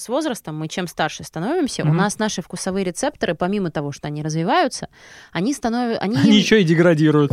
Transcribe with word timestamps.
С 0.00 0.08
возрастом 0.08 0.56
мы 0.56 0.68
чем 0.68 0.86
старше 0.86 1.24
становимся, 1.24 1.82
у 1.82 1.86
Мгм. 1.88 1.96
нас 1.96 2.20
наши 2.20 2.40
вкусовые 2.40 2.84
рецепторы, 2.84 3.34
помимо 3.34 3.72
того, 3.72 3.90
что 3.90 4.06
они 4.06 4.22
развиваются, 4.22 4.86
они 5.32 5.52
становятся... 5.52 6.00
Они, 6.00 6.16
Они 6.16 6.38
еще 6.38 6.60
и 6.60 6.64
деградируют. 6.64 7.32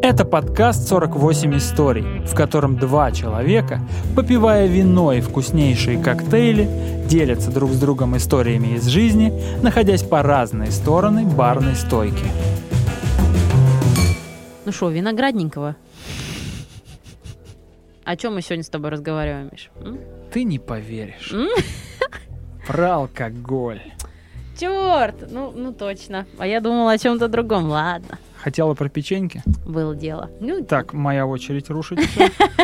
Это 0.00 0.24
подкаст 0.24 0.88
«48 0.92 1.56
историй», 1.56 2.24
в 2.24 2.36
котором 2.36 2.76
два 2.78 3.10
человека, 3.10 3.80
попивая 4.14 4.68
вино 4.68 5.12
и 5.12 5.20
вкуснейшие 5.20 6.00
коктейли, 6.00 6.68
делятся 7.08 7.50
друг 7.50 7.72
с 7.72 7.80
другом 7.80 8.16
историями 8.16 8.76
из 8.76 8.86
жизни, 8.86 9.32
находясь 9.60 10.04
по 10.04 10.22
разные 10.22 10.70
стороны 10.70 11.24
барной 11.24 11.74
стойки. 11.74 12.26
Ну 14.64 14.70
что, 14.70 14.88
виноградненького? 14.88 15.74
О 18.06 18.16
чем 18.16 18.34
мы 18.36 18.42
сегодня 18.42 18.64
с 18.64 18.68
тобой 18.68 18.90
разговариваем, 18.90 19.48
Миш? 19.52 19.70
М? 19.80 19.98
Ты 20.32 20.44
не 20.44 20.58
поверишь. 20.58 21.32
М? 21.32 21.48
Про 22.66 22.94
алкоголь. 22.94 23.82
Черт! 24.58 25.30
Ну, 25.30 25.52
ну 25.54 25.72
точно. 25.72 26.26
А 26.38 26.46
я 26.46 26.60
думала 26.60 26.92
о 26.92 26.98
чем-то 26.98 27.28
другом. 27.28 27.68
Ладно, 27.68 28.18
Хотела 28.38 28.74
про 28.74 28.88
печеньки? 28.88 29.42
было 29.66 29.94
дело. 29.94 30.30
Ну, 30.40 30.64
Так, 30.64 30.92
моя 30.94 31.26
очередь 31.26 31.68
рушить 31.68 31.98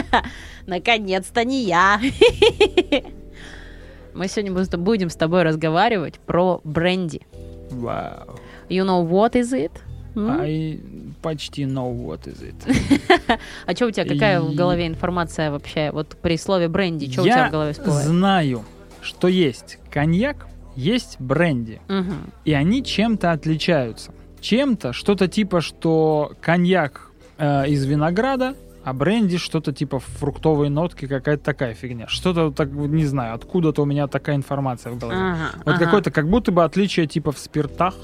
наконец-то 0.66 1.44
не 1.44 1.64
я. 1.64 2.00
Мы 4.14 4.28
сегодня 4.28 4.52
бу- 4.52 4.76
будем 4.76 5.10
с 5.10 5.16
тобой 5.16 5.42
разговаривать 5.42 6.18
про 6.20 6.60
бренди. 6.64 7.22
Вау. 7.70 8.38
You 8.68 8.84
know 8.86 9.06
what 9.06 9.32
is 9.32 9.52
it? 9.52 9.72
I 10.14 10.80
почти 11.22 11.62
know 11.64 11.92
what 11.94 12.24
is 12.26 12.42
it. 12.42 13.38
А 13.66 13.74
что 13.74 13.86
у 13.86 13.90
тебя, 13.90 14.04
какая 14.04 14.40
в 14.40 14.54
голове 14.54 14.86
информация 14.86 15.50
вообще? 15.50 15.90
Вот 15.92 16.16
при 16.20 16.36
слове 16.36 16.68
бренди, 16.68 17.10
что 17.10 17.22
у 17.22 17.24
Я 17.24 17.32
тебя 17.34 17.48
в 17.48 17.52
голове 17.52 17.72
всплывает? 17.72 18.06
знаю, 18.06 18.64
что 19.00 19.28
есть 19.28 19.78
коньяк, 19.90 20.46
есть 20.76 21.16
бренди. 21.20 21.80
Мгм. 21.88 22.32
И 22.44 22.52
они 22.52 22.82
чем-то 22.84 23.32
отличаются. 23.32 24.12
Чем-то, 24.40 24.92
что-то 24.92 25.28
типа, 25.28 25.60
что 25.60 26.32
коньяк 26.40 27.10
э, 27.38 27.68
из 27.68 27.84
винограда, 27.84 28.54
а 28.84 28.92
бренди 28.92 29.36
что-то 29.38 29.72
типа 29.72 30.00
фруктовые 30.00 30.68
нотки, 30.68 31.06
какая-то 31.06 31.44
такая 31.44 31.74
фигня. 31.74 32.08
Что-то 32.08 32.50
так, 32.50 32.70
не 32.72 33.04
знаю, 33.04 33.34
откуда-то 33.34 33.82
у 33.82 33.84
меня 33.84 34.08
такая 34.08 34.34
информация 34.34 34.90
в 34.92 34.98
голове. 34.98 35.18
Ага, 35.20 35.50
Вот 35.64 35.74
ага. 35.76 35.84
какое-то 35.84 36.10
как 36.10 36.28
будто 36.28 36.50
бы 36.50 36.64
отличие 36.64 37.06
типа 37.06 37.30
в 37.30 37.38
спиртах. 37.38 37.94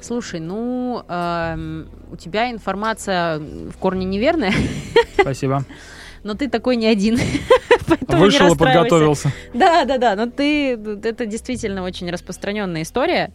Слушай, 0.00 0.40
ну, 0.40 1.02
эм, 1.08 1.88
у 2.10 2.16
тебя 2.16 2.50
информация 2.50 3.38
в 3.38 3.76
корне 3.78 4.04
неверная, 4.04 4.52
Спасибо. 5.20 5.64
но 6.22 6.34
ты 6.34 6.48
такой 6.48 6.76
не 6.76 6.86
один. 6.86 7.18
Вышел 8.08 8.54
и 8.54 8.56
подготовился. 8.56 9.32
Да, 9.54 9.84
да, 9.84 9.98
да, 9.98 10.16
но 10.16 10.26
ты, 10.26 10.72
это 10.74 11.26
действительно 11.26 11.82
очень 11.82 12.10
распространенная 12.10 12.82
история. 12.82 13.32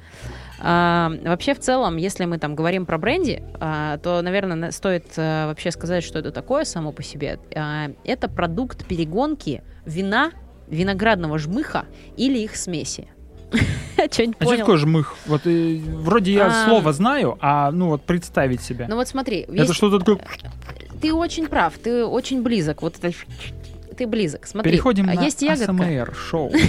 А, 0.64 1.12
вообще, 1.23 1.53
в 1.56 1.59
целом, 1.59 1.98
если 1.98 2.26
мы 2.26 2.38
там 2.38 2.56
говорим 2.56 2.86
про 2.86 2.98
бренди, 2.98 3.44
а, 3.59 3.98
то, 3.98 4.22
наверное, 4.22 4.72
стоит 4.72 5.06
а, 5.18 5.48
вообще 5.48 5.72
сказать, 5.72 6.03
что 6.03 6.20
это 6.20 6.31
такое 6.31 6.66
само 6.66 6.92
по 6.92 7.02
себе. 7.02 7.40
А, 7.56 7.92
это 8.03 8.30
продукт 8.30 8.86
перегонки 8.86 9.64
вина, 9.86 10.31
виноградного 10.68 11.40
жмыха 11.40 11.86
или 12.16 12.38
их 12.40 12.56
смеси. 12.56 13.08
Что-нибудь 14.09 14.38
А 14.39 14.45
что 14.45 14.57
такое 14.57 14.77
жмых? 14.77 15.16
Вот 15.25 15.41
э, 15.45 15.77
вроде 15.80 16.33
я 16.33 16.47
А. 16.47 16.66
слово 16.67 16.94
знаю, 16.94 17.38
а 17.41 17.71
ну 17.71 17.88
вот 17.89 18.03
представить 18.03 18.61
себе. 18.61 18.85
Ну 18.89 18.95
вот 18.95 19.07
смотри, 19.07 19.41
Это 19.41 19.53
есть- 19.53 19.73
что-то 19.73 19.99
такое... 19.99 20.19
ты 21.02 21.13
очень 21.13 21.47
прав, 21.47 21.73
ты 21.77 22.05
очень 22.05 22.41
близок. 22.41 22.81
Вот 22.81 22.97
это 22.97 23.11
ты 23.97 24.07
близок. 24.07 24.45
Смотри, 24.47 24.72
Переходим 24.72 25.09
а 25.09 25.13
на 25.13 25.22
есть 25.23 25.41
ягодка. 25.41 25.72
АСМР 25.72 26.16
шоу. 26.16 26.52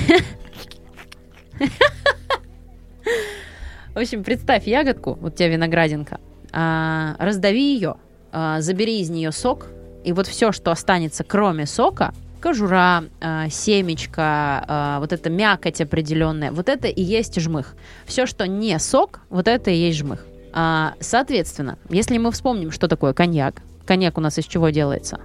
В 3.95 3.99
общем, 3.99 4.25
представь 4.25 4.67
ягодку, 4.67 5.19
вот 5.21 5.35
у 5.35 5.37
тебя 5.37 5.49
виноградинка, 5.49 6.19
а, 6.51 7.15
раздави 7.19 7.75
ее, 7.75 7.97
а, 8.33 8.61
забери 8.63 9.01
из 9.01 9.11
нее 9.11 9.33
сок, 9.33 9.67
и 10.03 10.13
вот 10.13 10.27
все, 10.27 10.51
что 10.51 10.71
останется, 10.71 11.25
кроме 11.25 11.67
сока, 11.67 12.15
кожура, 12.43 13.05
а, 13.21 13.49
семечко, 13.49 14.65
а, 14.67 15.01
вот 15.01 15.13
эта 15.13 15.31
мякоть 15.31 15.81
определенная, 15.81 16.51
вот 16.53 16.69
это 16.69 16.89
и 16.89 17.01
есть 17.03 17.41
жмых. 17.41 17.75
Все, 18.05 18.27
что 18.27 18.47
не 18.47 18.79
сок, 18.79 19.21
вот 19.31 19.49
это 19.49 19.71
и 19.71 19.77
есть 19.77 19.99
жмых. 19.99 20.27
А, 20.53 20.95
соответственно, 21.01 21.79
если 21.89 22.19
мы 22.19 22.31
вспомним, 22.33 22.71
что 22.71 22.89
такое 22.89 23.13
коньяк, 23.15 23.63
коньяк 23.87 24.19
у 24.19 24.21
нас 24.21 24.39
из 24.39 24.45
чего 24.45 24.69
делается? 24.71 25.21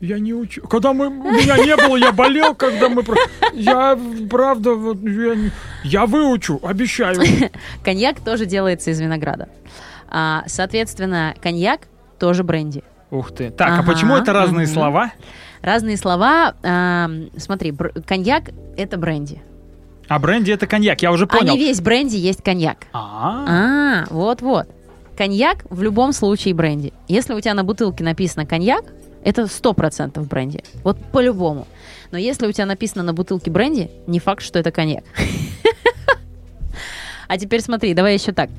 Я 0.00 0.18
не 0.18 0.34
учу. 0.34 0.60
Когда 0.68 0.92
мы, 0.92 1.06
у 1.06 1.32
меня 1.32 1.56
не 1.56 1.76
было, 1.76 1.96
я 1.96 2.12
болел, 2.12 2.54
когда 2.54 2.90
мы... 2.90 3.02
Я, 3.54 3.98
правда, 4.28 4.74
вот, 4.74 4.98
я, 5.00 5.34
не- 5.34 5.50
я 5.84 6.04
выучу, 6.04 6.60
обещаю. 6.62 7.16
Коньяк 7.84 8.20
тоже 8.20 8.44
делается 8.44 8.90
из 8.90 9.00
винограда. 9.00 9.48
А, 10.08 10.42
соответственно, 10.46 11.34
коньяк 11.40 11.82
тоже 12.18 12.44
бренди. 12.44 12.82
Ух 13.10 13.32
ты. 13.32 13.50
Так, 13.50 13.68
а 13.68 13.78
Ага, 13.78 13.92
почему 13.92 14.16
это 14.16 14.32
разные 14.32 14.66
слова? 14.66 15.12
Разные 15.64 15.96
слова. 15.96 16.54
ам, 16.62 17.30
смотри, 17.38 17.70
бр- 17.70 17.92
коньяк 18.06 18.50
это 18.76 18.98
бренди. 18.98 19.40
А 20.08 20.18
бренди 20.18 20.52
это 20.52 20.66
коньяк, 20.66 21.00
я 21.00 21.10
уже 21.10 21.24
А 21.24 21.26
понял. 21.26 21.54
не 21.54 21.58
весь 21.58 21.80
бренди 21.80 22.16
есть 22.16 22.42
коньяк. 22.42 22.86
А, 22.92 23.44
А, 23.48 24.04
вот-вот. 24.10 24.68
Коньяк 25.16 25.64
в 25.70 25.80
любом 25.80 26.12
случае 26.12 26.52
бренди. 26.52 26.92
Если 27.08 27.32
у 27.32 27.40
тебя 27.40 27.54
на 27.54 27.64
бутылке 27.64 28.04
написано 28.04 28.44
коньяк, 28.44 28.84
это 29.24 29.46
100% 29.46 30.22
бренди. 30.28 30.62
Вот 30.82 30.98
по-любому. 31.12 31.66
Но 32.10 32.18
если 32.18 32.46
у 32.46 32.52
тебя 32.52 32.66
написано 32.66 33.02
на 33.02 33.14
бутылке 33.14 33.50
бренди, 33.50 33.90
не 34.06 34.18
факт, 34.20 34.42
что 34.42 34.58
это 34.58 34.70
коньяк. 34.70 35.04
А 37.26 37.38
теперь 37.38 37.62
смотри, 37.62 37.94
давай 37.94 38.14
еще 38.14 38.32
так. 38.32 38.50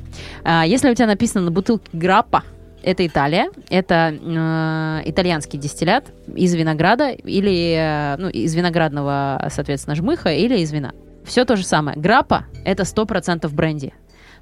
А, 0.43 0.65
Если 0.65 0.89
у 0.89 0.95
тебя 0.95 1.05
написано 1.05 1.45
на 1.45 1.51
бутылке 1.51 1.85
граппа, 1.93 2.43
это 2.85 3.05
Италия, 3.05 3.49
это 3.69 4.13
э, 4.13 5.09
итальянский 5.09 5.57
дистиллят 5.57 6.05
из 6.35 6.53
винограда 6.53 7.09
или 7.09 7.75
э, 7.75 8.15
ну, 8.17 8.29
из 8.29 8.53
виноградного, 8.53 9.47
соответственно, 9.51 9.95
жмыха 9.95 10.29
или 10.29 10.59
из 10.59 10.71
вина. 10.71 10.93
Все 11.25 11.45
то 11.45 11.55
же 11.55 11.65
самое. 11.65 11.97
Граппа– 11.97 12.45
это 12.65 12.83
100% 12.83 13.49
бренди. 13.49 13.93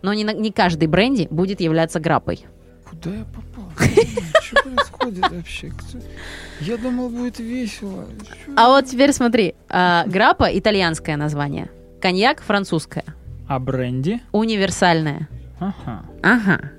Но 0.01 0.13
не, 0.13 0.23
не 0.23 0.51
каждый 0.51 0.89
бренди 0.89 1.27
будет 1.31 1.61
являться 1.61 2.01
граппой. 2.01 2.45
куда 2.89 3.11
я 3.15 3.23
попал? 3.23 3.71
Что 4.41 4.61
происходит 4.63 5.31
вообще? 5.31 5.71
Я 6.59 6.75
думал, 6.77 7.07
будет 7.07 7.39
весело. 7.39 8.05
А 8.57 8.67
вот 8.67 8.85
теперь 8.87 9.13
смотри. 9.13 9.55
а, 9.69 10.03
граппа– 10.05 10.49
итальянское 10.53 11.15
название. 11.15 11.69
Коньяк– 12.01 12.41
французское. 12.45 13.05
А 13.47 13.57
бренди? 13.59 14.21
Универсальное. 14.33 15.29
Ага. 15.61 16.03
Ага. 16.21 16.71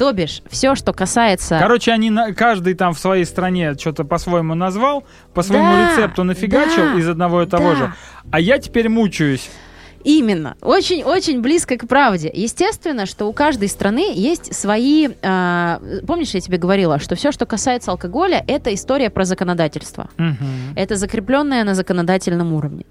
То 0.00 0.12
бишь, 0.12 0.40
все, 0.48 0.76
что 0.76 0.94
касается... 0.94 1.58
Короче, 1.60 1.92
они 1.92 2.08
на, 2.08 2.32
каждый 2.32 2.72
там 2.72 2.94
в 2.94 2.98
своей 2.98 3.26
стране 3.26 3.74
что-то 3.74 4.04
по-своему 4.04 4.54
назвал, 4.54 5.04
по 5.34 5.42
своему 5.42 5.72
Да, 5.72 5.92
рецепту 5.92 6.24
нафигачил 6.24 6.94
да, 6.94 6.98
из 6.98 7.06
одного 7.06 7.42
и 7.42 7.46
того 7.46 7.72
да. 7.72 7.76
же. 7.76 7.92
А 8.30 8.40
я 8.40 8.58
теперь 8.58 8.88
мучаюсь. 8.88 9.50
Именно. 10.02 10.56
Очень-очень 10.62 11.42
близко 11.42 11.76
к 11.76 11.86
правде. 11.86 12.30
Естественно, 12.32 13.04
что 13.04 13.26
у 13.26 13.34
каждой 13.34 13.68
страны 13.68 14.14
есть 14.14 14.54
свои... 14.54 15.10
а, 15.20 15.82
помнишь, 16.06 16.30
я 16.30 16.40
тебе 16.40 16.56
говорила, 16.56 16.98
что 16.98 17.14
все, 17.14 17.30
что 17.30 17.44
касается 17.44 17.90
алкоголя, 17.90 18.42
это 18.46 18.72
история 18.72 19.10
про 19.10 19.26
законодательство. 19.26 20.08
Мгм. 20.16 20.76
Это 20.76 20.96
закрепленное 20.96 21.62
на 21.62 21.74
законодательном 21.74 22.54
уровне. 22.54 22.86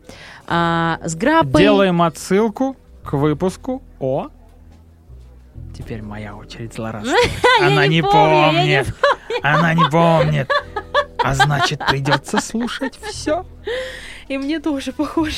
А, 0.45 0.99
с 1.03 1.15
граппой... 1.15 1.59
Делаем 1.59 2.03
отсылку 2.03 2.77
к 3.03 3.13
выпуску 3.13 3.81
о... 3.99 4.27
Теперь 5.79 6.03
моя 6.03 6.35
очередь 6.35 6.73
злорадствовать. 6.75 7.31
Она 7.61 7.87
не 7.87 8.03
помнит. 8.03 8.85
Она 9.41 9.73
не 9.73 9.89
помнит. 9.89 10.51
А 11.17 11.33
значит, 11.33 11.81
придется 11.87 12.39
слушать 12.39 12.99
все. 13.01 13.43
И 14.27 14.37
мне 14.37 14.59
тоже 14.59 14.91
похоже. 14.93 15.37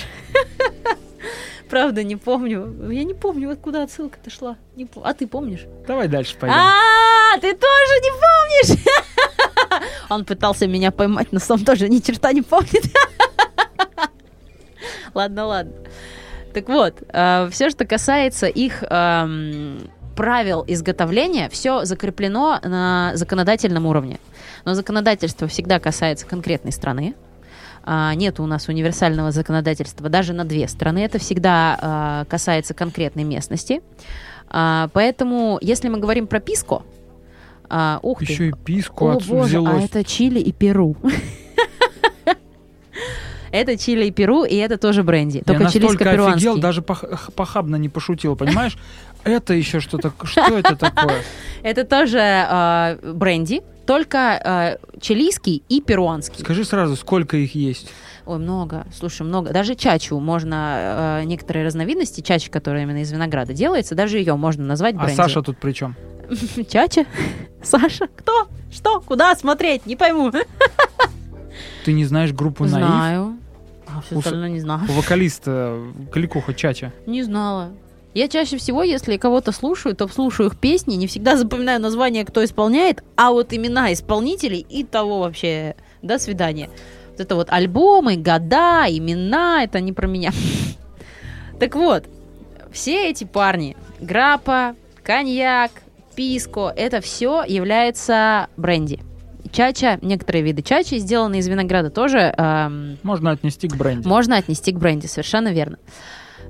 Правда, 1.69 2.03
не 2.03 2.17
помню. 2.17 2.91
Я 2.91 3.05
не 3.05 3.13
помню, 3.13 3.49
откуда 3.51 3.83
отсылка-то 3.83 4.29
шла. 4.29 4.57
Не 4.75 4.83
пом- 4.83 5.03
А 5.05 5.13
ты 5.13 5.25
помнишь? 5.25 5.65
Давай 5.87 6.09
дальше 6.09 6.35
пойдем. 6.37 6.57
А, 6.57 7.37
ты 7.39 7.53
тоже 7.53 7.99
не 8.01 8.11
помнишь? 8.11 8.83
Он 10.09 10.25
пытался 10.25 10.67
меня 10.67 10.91
поймать, 10.91 11.31
но 11.31 11.39
сам 11.39 11.63
тоже 11.63 11.87
ни 11.87 11.99
черта 11.99 12.33
не 12.33 12.41
помнит. 12.41 12.83
Ладно, 15.13 15.45
ладно. 15.45 15.73
Так 16.53 16.67
вот, 16.69 16.95
все, 17.51 17.69
что 17.69 17.85
касается 17.85 18.47
их 18.47 18.83
эм, 18.83 19.89
правил 20.21 20.63
изготовления, 20.67 21.49
все 21.49 21.83
закреплено 21.83 22.59
на 22.63 23.11
законодательном 23.15 23.87
уровне. 23.87 24.19
Но 24.65 24.75
законодательство 24.75 25.47
всегда 25.47 25.79
касается 25.79 26.27
конкретной 26.27 26.71
страны. 26.71 27.15
А, 27.83 28.13
Нет 28.13 28.39
у 28.39 28.45
нас 28.45 28.67
универсального 28.67 29.31
законодательства 29.31 30.09
даже 30.09 30.33
на 30.33 30.45
две 30.45 30.67
страны. 30.67 30.99
Это 30.99 31.17
всегда 31.17 31.75
а, 31.81 32.25
касается 32.25 32.75
конкретной 32.75 33.23
местности. 33.23 33.81
А, 34.47 34.89
Поэтому, 34.93 35.57
если 35.59 35.89
мы 35.89 35.97
говорим 35.97 36.27
про 36.27 36.39
писко, 36.39 36.83
а, 37.67 37.97
ух 38.03 38.19
ты, 38.19 38.25
Еще 38.25 38.49
и 38.49 38.51
писку 38.51 39.09
о 39.09 39.19
боже, 39.19 39.57
а 39.65 39.79
это 39.81 40.03
Чили 40.03 40.39
и 40.39 40.51
Перу. 40.51 40.95
Это 43.51 43.77
Чили 43.77 44.05
и 44.05 44.11
Перу, 44.11 44.45
и 44.45 44.55
это 44.55 44.77
тоже 44.77 45.03
бренди. 45.03 45.37
Я 45.37 45.43
Только 45.43 45.63
настолько 45.63 46.09
офигел, 46.09 46.55
чилийско-перуанский. 46.55 46.61
даже 46.61 46.81
пох- 46.81 47.31
похабно 47.33 47.75
не 47.75 47.89
пошутил, 47.89 48.37
понимаешь? 48.37 48.77
Это 49.23 49.53
еще 49.53 49.79
что-то... 49.79 50.13
Что 50.23 50.57
это 50.57 50.75
такое? 50.75 51.21
Это 51.63 51.83
тоже 51.83 52.17
э, 52.19 53.13
бренди, 53.13 53.61
только 53.85 54.77
э, 54.97 54.99
чилийский 54.99 55.63
и 55.69 55.79
перуанский. 55.79 56.39
Скажи 56.39 56.65
сразу, 56.65 56.95
сколько 56.95 57.37
их 57.37 57.53
есть? 57.53 57.91
Ой, 58.25 58.39
много. 58.39 58.87
Слушай, 58.97 59.23
много. 59.23 59.51
Даже 59.51 59.75
чачу 59.75 60.19
можно, 60.19 61.19
э, 61.21 61.25
некоторые 61.25 61.65
разновидности 61.65 62.21
чачи, 62.21 62.49
которые 62.49 62.83
именно 62.83 63.01
из 63.01 63.11
винограда 63.11 63.53
делается, 63.53 63.93
даже 63.93 64.17
ее 64.17 64.35
можно 64.35 64.63
назвать 64.65 64.95
А 64.95 65.03
бренди. 65.03 65.17
Саша 65.17 65.41
тут 65.43 65.57
при 65.57 65.73
чем? 65.73 65.95
Чача? 66.69 67.05
Саша? 67.63 68.07
Кто? 68.07 68.47
Что? 68.71 69.01
Куда 69.01 69.35
смотреть? 69.35 69.85
Не 69.85 69.95
пойму. 69.95 70.31
Ты 71.85 71.93
не 71.93 72.05
знаешь 72.05 72.31
группу 72.31 72.63
Наив? 72.63 72.85
Знаю. 72.85 73.37
А 73.87 74.01
все 74.01 74.17
остальное 74.17 74.49
не 74.49 74.59
знаю. 74.59 74.81
У 74.89 74.93
вокалиста 74.93 75.77
Кликуха 76.11 76.53
Чача. 76.53 76.93
Не 77.05 77.23
знала. 77.23 77.71
Я 78.13 78.27
чаще 78.27 78.57
всего, 78.57 78.83
если 78.83 79.15
кого-то 79.17 79.51
слушаю, 79.53 79.95
то 79.95 80.07
слушаю 80.09 80.49
их 80.49 80.57
песни, 80.59 80.95
не 80.95 81.07
всегда 81.07 81.37
запоминаю 81.37 81.79
название, 81.79 82.25
кто 82.25 82.43
исполняет, 82.43 83.03
а 83.15 83.31
вот 83.31 83.53
имена 83.53 83.93
исполнителей 83.93 84.65
и 84.69 84.83
того 84.83 85.19
вообще 85.19 85.75
до 86.01 86.19
свидания. 86.19 86.69
Вот 87.11 87.19
это 87.21 87.35
вот 87.35 87.49
альбомы, 87.49 88.17
года, 88.17 88.85
имена, 88.89 89.63
это 89.63 89.79
не 89.79 89.93
про 89.93 90.07
меня. 90.07 90.31
Так 91.59 91.75
вот, 91.75 92.05
все 92.71 93.07
эти 93.11 93.23
парни, 93.23 93.77
Граппа, 93.99 94.75
Коньяк, 95.03 95.69
Писко, 96.15 96.73
это 96.75 97.01
все 97.01 97.43
является 97.47 98.47
бренди. 98.57 98.99
Чача, 99.51 99.99
некоторые 100.01 100.43
виды 100.43 100.63
чачи, 100.63 100.97
сделанные 100.97 101.41
из 101.41 101.47
винограда, 101.47 101.91
тоже 101.91 102.33
эм, 102.35 102.97
Можно 103.03 103.29
отнести 103.31 103.67
к 103.67 103.75
бренди. 103.75 104.07
можно 104.07 104.37
отнести 104.37 104.71
к 104.71 104.77
бренди, 104.79 105.05
совершенно 105.05 105.49
верно. 105.49 105.77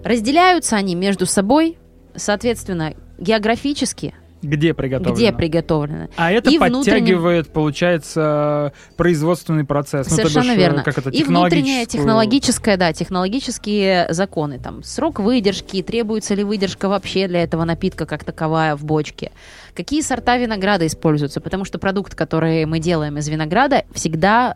Разделяются 0.03 0.75
они 0.75 0.95
между 0.95 1.25
собой, 1.25 1.77
соответственно, 2.15 2.93
географически, 3.17 4.15
Где 4.41 4.73
приготовлено? 4.73 5.15
где 5.15 5.31
приготовлены. 5.31 6.09
А 6.17 6.31
это 6.31 6.49
И 6.49 6.57
внутренним- 6.57 6.83
подтягивает, 6.83 7.53
получается, 7.53 8.73
производственный 8.97 9.63
процесс. 9.65 10.09
Ну, 10.09 10.17
то 10.17 10.23
бишь, 10.23 10.31
Совершенно 10.31 10.55
э, 10.55 10.57
верно. 10.57 10.83
Как 10.83 10.97
это, 10.97 11.11
И 11.11 11.23
внутреннее 11.23 11.85
технологическую- 11.85 11.91
технологическое, 11.91 12.77
да, 12.77 12.93
технологические 12.93 14.07
законы. 14.11 14.57
Там 14.59 14.81
срок 14.83 15.19
выдержки, 15.19 15.83
требуется 15.83 16.33
ли 16.33 16.43
выдержка 16.43 16.89
вообще 16.89 17.27
для 17.27 17.43
этого 17.43 17.63
напитка 17.65 18.05
как 18.07 18.23
таковая 18.23 18.75
в 18.75 18.83
бочке. 18.83 19.31
Какие 19.75 20.01
сорта 20.01 20.37
винограда 20.37 20.87
используются? 20.87 21.39
Потому 21.39 21.63
что 21.63 21.77
продукт, 21.77 22.15
который 22.15 22.65
мы 22.65 22.79
делаем 22.79 23.17
из 23.19 23.27
винограда, 23.29 23.83
всегда 23.93 24.55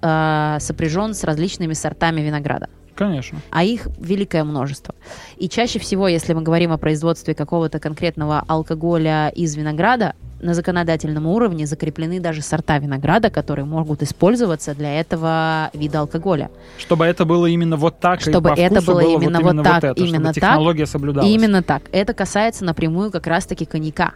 э, 0.58 0.60
сопряжен 0.62 1.14
с 1.14 1.24
различными 1.24 1.74
сортами 1.74 2.22
винограда. 2.22 2.70
Конечно. 2.96 3.40
а 3.52 3.64
их 3.64 3.88
великое 4.00 4.44
множество. 4.44 4.96
И 5.38 5.50
чаще 5.50 5.80
всего, 5.80 6.08
если 6.08 6.34
мы 6.34 6.42
говорим 6.42 6.72
о 6.72 6.78
производстве 6.78 7.36
какого-то 7.36 7.80
конкретного 7.80 8.44
алкоголя 8.48 9.30
из 9.30 9.56
винограда, 9.56 10.14
на 10.42 10.54
законодательном 10.54 11.28
уровне 11.28 11.66
закреплены 11.66 12.20
даже 12.20 12.42
сорта 12.42 12.78
винограда, 12.78 13.30
которые 13.30 13.66
могут 13.66 14.04
использоваться 14.04 14.76
для 14.76 15.00
этого 15.00 15.70
вида 15.74 16.02
алкоголя. 16.02 16.50
Чтобы 16.78 17.06
это 17.06 17.26
было 17.26 17.46
именно 17.46 17.78
вот 17.78 18.00
так, 18.00 18.22
Чтобы 18.22 18.54
и 18.56 18.60
это 18.60 18.76
вкусу 18.76 18.92
было 18.92 19.00
именно 19.02 19.40
вот 19.42 19.64
так, 19.64 19.84
это, 19.84 20.02
именно 20.02 20.16
чтобы 20.16 20.26
так. 20.26 20.36
технология 20.36 20.86
соблюдалась. 20.86 21.30
Именно 21.30 21.64
так. 21.64 21.84
Это 21.92 22.14
касается 22.14 22.66
напрямую 22.66 23.12
как 23.12 23.28
раз-таки 23.28 23.66
коньяка. 23.66 24.14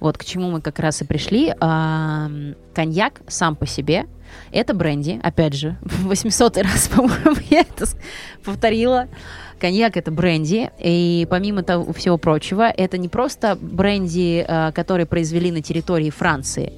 Вот 0.00 0.18
к 0.18 0.24
чему 0.24 0.50
мы 0.50 0.60
как 0.60 0.78
раз 0.78 1.02
и 1.02 1.04
пришли. 1.04 1.54
Ам, 1.60 2.54
Коньяк 2.74 3.20
сам 3.28 3.54
по 3.54 3.66
себе 3.66 4.06
это 4.52 4.74
бренди, 4.74 5.20
опять 5.22 5.54
же, 5.54 5.76
800 5.82 6.58
раз, 6.58 6.88
по-моему, 6.88 7.36
я 7.50 7.60
это 7.60 7.86
повторила. 8.44 9.08
Коньяк 9.58 9.98
это 9.98 10.10
бренди, 10.10 10.70
и 10.78 11.26
помимо 11.28 11.62
того 11.62 11.92
всего 11.92 12.16
прочего, 12.16 12.70
это 12.70 12.96
не 12.96 13.08
просто 13.08 13.58
бренди, 13.60 14.44
э, 14.46 14.72
который 14.72 15.04
произвели 15.04 15.52
на 15.52 15.60
территории 15.60 16.08
Франции. 16.08 16.72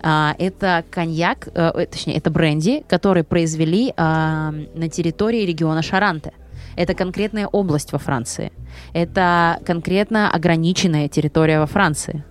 А, 0.00 0.36
Это 0.38 0.84
коньяк, 0.90 1.48
э, 1.48 1.72
э, 1.74 1.86
точнее, 1.86 2.16
это 2.16 2.30
бренди, 2.30 2.84
который 2.86 3.24
произвели 3.24 3.92
а, 3.96 4.52
на 4.74 4.88
территории 4.88 5.44
региона 5.46 5.82
Шаранте. 5.82 6.32
Это 6.76 6.94
конкретная 6.94 7.46
область 7.48 7.92
во 7.92 7.98
Франции. 7.98 8.52
Это 8.92 9.58
конкретно 9.66 10.30
ограниченная 10.30 11.08
территория 11.08 11.58
во 11.58 11.66
Франции. 11.66 12.24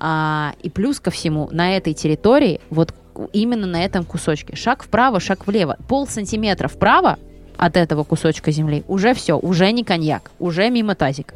А, 0.00 0.54
и 0.62 0.70
плюс 0.70 0.98
ко 0.98 1.10
всему, 1.10 1.48
на 1.52 1.76
этой 1.76 1.92
территории, 1.92 2.60
вот 2.70 2.94
именно 3.32 3.66
на 3.66 3.84
этом 3.84 4.04
кусочке, 4.04 4.56
шаг 4.56 4.82
вправо, 4.82 5.20
шаг 5.20 5.46
влево, 5.46 5.76
пол 5.88 6.06
сантиметра 6.06 6.68
вправо 6.68 7.18
от 7.58 7.76
этого 7.76 8.04
кусочка 8.04 8.50
земли, 8.50 8.82
уже 8.88 9.12
все, 9.12 9.38
уже 9.38 9.70
не 9.72 9.84
коньяк, 9.84 10.30
уже 10.38 10.70
мимо 10.70 10.94
тазик. 10.94 11.34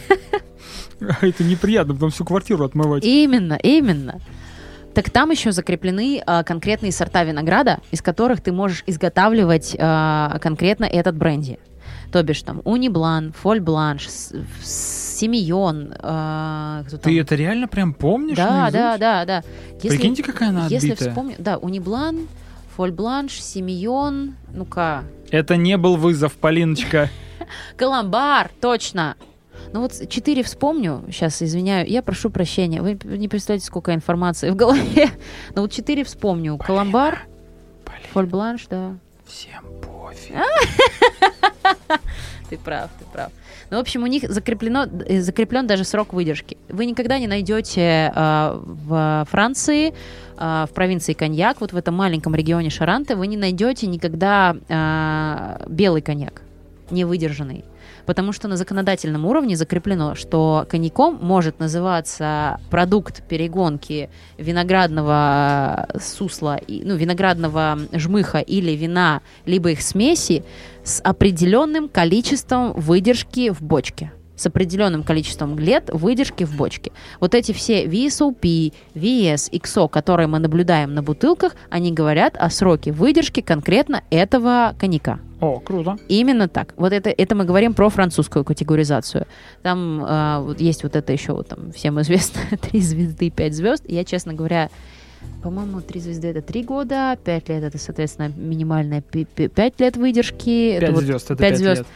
Это 1.00 1.44
неприятно, 1.44 1.94
потом 1.94 2.10
всю 2.10 2.24
квартиру 2.24 2.64
отмывать. 2.64 3.04
Именно, 3.04 3.58
именно. 3.60 4.20
Так 4.94 5.10
там 5.10 5.30
еще 5.30 5.50
закреплены 5.52 6.22
а, 6.26 6.42
конкретные 6.44 6.92
сорта 6.92 7.24
винограда, 7.24 7.78
из 7.90 8.02
которых 8.02 8.40
ты 8.40 8.52
можешь 8.52 8.82
изготавливать 8.86 9.76
а, 9.78 10.38
конкретно 10.40 10.84
этот 10.84 11.16
бренди. 11.16 11.58
То 12.12 12.22
бишь 12.24 12.42
там 12.42 12.60
униблан, 12.64 13.32
фоль 13.32 13.60
бланш, 13.60 14.08
с- 14.08 14.32
с- 14.62 15.18
семион. 15.18 15.94
там? 16.00 16.84
Ты 17.02 17.20
это 17.20 17.34
реально 17.36 17.68
прям 17.68 17.94
помнишь? 17.94 18.36
Да, 18.36 18.62
наизусть? 18.62 18.72
да, 18.72 18.98
да, 18.98 19.24
да. 19.24 19.42
Если, 19.82 19.88
Прикиньте, 19.96 20.22
какая 20.22 20.48
она 20.48 20.66
если 20.68 20.88
отбитая. 20.92 21.10
вспомню, 21.10 21.36
да, 21.38 21.56
униблан, 21.58 22.26
фоль 22.76 22.90
бланш, 22.90 23.40
семион, 23.40 24.34
ну-ка, 24.52 25.04
Это 25.30 25.56
не 25.56 25.76
был 25.76 25.96
вызов, 25.96 26.32
Полиночка. 26.34 27.08
Каламбар, 27.76 28.50
точно. 28.60 29.14
Ну 29.72 29.82
вот 29.82 29.92
четыре 30.08 30.42
вспомню, 30.42 31.04
сейчас 31.08 31.42
извиняю, 31.42 31.88
я 31.88 32.02
прошу 32.02 32.30
прощения, 32.30 32.82
вы 32.82 32.98
не 33.04 33.28
представляете, 33.28 33.66
сколько 33.66 33.94
информации 33.94 34.50
в 34.50 34.56
голове. 34.56 35.10
Но 35.54 35.62
вот 35.62 35.70
четыре 35.70 36.02
вспомню. 36.02 36.56
Каламбар, 36.58 37.20
Полин, 37.84 38.00
фоль 38.12 38.26
бланш, 38.26 38.66
да. 38.68 38.96
всем 39.26 39.62
пофиг. 39.80 40.34
Ты 42.50 42.58
прав, 42.58 42.90
ты 42.98 43.04
прав. 43.12 43.30
Ну, 43.70 43.76
в 43.76 43.80
общем, 43.80 44.02
у 44.02 44.06
них 44.06 44.24
закреплено, 44.28 44.86
э, 45.06 45.20
закреплен 45.20 45.66
даже 45.66 45.84
срок 45.84 46.12
выдержки. 46.12 46.56
Вы 46.68 46.86
никогда 46.86 47.18
не 47.18 47.28
найдете 47.28 48.12
э, 48.14 48.60
в 48.64 49.26
Франции, 49.30 49.94
э, 50.36 50.66
в 50.68 50.74
провинции 50.74 51.12
Коньяк, 51.12 51.60
вот 51.60 51.72
в 51.72 51.76
этом 51.76 51.94
маленьком 51.94 52.34
регионе 52.34 52.70
Шаранте, 52.70 53.14
вы 53.14 53.28
не 53.28 53.36
найдете 53.36 53.86
никогда 53.86 54.56
э, 54.68 55.64
белый 55.68 56.02
коньяк, 56.02 56.42
не 56.90 57.04
выдержанный. 57.04 57.64
Потому 58.10 58.32
что 58.32 58.48
на 58.48 58.56
законодательном 58.56 59.24
уровне 59.24 59.54
закреплено, 59.54 60.16
что 60.16 60.66
коньяком 60.68 61.20
может 61.22 61.60
называться 61.60 62.58
продукт 62.68 63.22
перегонки 63.28 64.10
виноградного 64.36 65.86
сусла, 66.00 66.56
и- 66.56 66.82
ну, 66.84 66.96
виноградного 66.96 67.78
жмыха 67.92 68.38
или 68.38 68.72
вина, 68.72 69.20
либо 69.46 69.70
их 69.70 69.80
смеси 69.80 70.42
с 70.82 71.00
определенным 71.02 71.88
количеством 71.88 72.72
выдержки 72.72 73.50
в 73.50 73.62
бочке. 73.62 74.10
С 74.40 74.46
определенным 74.46 75.02
количеством 75.02 75.58
лет 75.58 75.90
выдержки 75.92 76.44
в 76.44 76.56
бочке. 76.56 76.92
Вот 77.20 77.34
эти 77.34 77.52
все 77.52 77.84
VSOP, 77.84 78.72
VS, 78.94 79.50
XO, 79.50 79.86
которые 79.86 80.28
мы 80.28 80.38
наблюдаем 80.38 80.94
на 80.94 81.02
бутылках, 81.02 81.54
они 81.68 81.92
говорят 81.92 82.38
о 82.38 82.48
сроке 82.48 82.90
выдержки 82.90 83.42
конкретно 83.42 84.02
этого 84.08 84.74
коньяка. 84.78 85.18
О, 85.42 85.60
круто. 85.60 85.98
Именно 86.08 86.48
так. 86.48 86.72
Вот 86.78 86.94
это, 86.94 87.10
это 87.10 87.34
мы 87.34 87.44
говорим 87.44 87.74
про 87.74 87.90
французскую 87.90 88.42
категоризацию. 88.46 89.26
Там 89.60 90.02
а, 90.08 90.40
вот 90.40 90.58
есть 90.58 90.84
вот 90.84 90.96
это 90.96 91.12
еще 91.12 91.34
вот 91.34 91.48
там 91.48 91.70
всем 91.72 92.00
известно 92.00 92.40
три 92.62 92.80
звезды, 92.80 93.28
пять 93.28 93.54
звезд. 93.54 93.84
Я, 93.88 94.06
честно 94.06 94.32
говоря, 94.32 94.70
по-моему, 95.42 95.82
три 95.82 96.00
звезды 96.00 96.28
это 96.28 96.40
три 96.40 96.62
года, 96.62 97.18
пять 97.22 97.50
лет 97.50 97.62
это, 97.62 97.76
соответственно, 97.76 98.32
минимальная 98.34 99.02
пять 99.02 99.78
лет 99.80 99.98
выдержки. 99.98 100.80
Пять 100.80 100.96
звезд, 100.96 101.30
это 101.30 101.36
пять 101.36 101.58
звезд. 101.58 101.80
лет. 101.80 101.86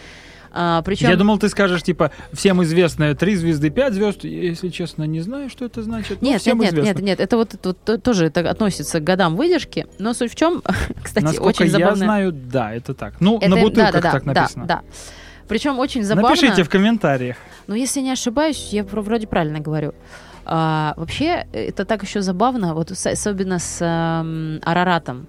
А, 0.56 0.82
причем 0.82 1.08
Я 1.10 1.16
думал, 1.16 1.38
ты 1.38 1.48
скажешь, 1.48 1.82
типа, 1.82 2.12
всем 2.32 2.62
известное 2.62 3.16
три 3.16 3.34
звезды, 3.34 3.70
пять 3.70 3.92
звезд. 3.92 4.22
Если 4.22 4.68
честно, 4.68 5.02
не 5.02 5.20
знаю, 5.20 5.50
что 5.50 5.64
это 5.64 5.82
значит. 5.82 6.22
Нет, 6.22 6.34
нет, 6.34 6.40
всем 6.42 6.60
нет, 6.60 6.72
известно. 6.72 6.88
нет, 7.00 7.02
нет, 7.02 7.20
это 7.20 7.36
вот, 7.36 7.56
вот 7.64 7.78
то- 7.84 7.98
тоже 7.98 8.26
это 8.26 8.48
относится 8.48 9.00
к 9.00 9.04
годам 9.04 9.34
выдержки, 9.34 9.88
но 9.98 10.14
суть 10.14 10.30
в 10.30 10.36
чем, 10.36 10.62
кстати, 11.02 11.24
Насколько 11.24 11.48
очень 11.48 11.66
я 11.66 11.70
забавно. 11.72 11.96
знаю, 11.96 12.32
да, 12.32 12.72
это 12.72 12.94
так. 12.94 13.14
Ну, 13.20 13.38
Это- 13.38 13.48
на 13.48 13.56
да, 13.56 13.62
бутылках 13.62 13.92
да, 13.94 14.00
да, 14.00 14.12
так 14.12 14.24
да, 14.24 14.32
написано. 14.34 14.66
Да, 14.66 14.82
Причем 15.48 15.78
очень 15.80 16.04
забавно. 16.04 16.30
Напишите 16.30 16.62
в 16.62 16.68
комментариях. 16.68 17.36
Ну, 17.66 17.74
если 17.74 18.00
не 18.00 18.12
ошибаюсь, 18.12 18.68
я 18.70 18.82
вро- 18.82 19.00
вроде 19.02 19.26
правильно 19.26 19.58
говорю. 19.58 19.92
А, 20.44 20.94
вообще, 20.96 21.46
это 21.52 21.84
так 21.84 22.02
еще 22.04 22.20
забавно, 22.20 22.74
вот 22.74 22.92
особенно 22.92 23.58
с 23.58 23.78
эм, 23.80 24.60
Араратом. 24.62 25.26